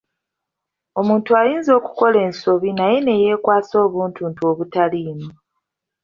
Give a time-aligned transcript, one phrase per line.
[0.99, 5.29] Omuntu ayinza okukola ensobi naye neyeekwasa obuntuntu obutaliimu.